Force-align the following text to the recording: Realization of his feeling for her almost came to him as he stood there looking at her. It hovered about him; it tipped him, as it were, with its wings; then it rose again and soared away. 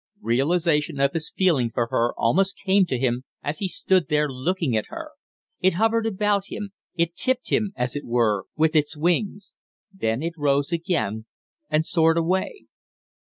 Realization 0.23 0.99
of 0.99 1.13
his 1.13 1.29
feeling 1.29 1.69
for 1.69 1.85
her 1.91 2.15
almost 2.17 2.57
came 2.57 2.87
to 2.87 2.97
him 2.97 3.23
as 3.43 3.59
he 3.59 3.67
stood 3.67 4.07
there 4.07 4.27
looking 4.27 4.75
at 4.75 4.87
her. 4.87 5.11
It 5.59 5.75
hovered 5.75 6.07
about 6.07 6.45
him; 6.47 6.71
it 6.95 7.15
tipped 7.15 7.49
him, 7.51 7.71
as 7.75 7.95
it 7.95 8.03
were, 8.03 8.47
with 8.55 8.75
its 8.75 8.97
wings; 8.97 9.53
then 9.93 10.23
it 10.23 10.33
rose 10.39 10.71
again 10.71 11.27
and 11.69 11.85
soared 11.85 12.17
away. 12.17 12.65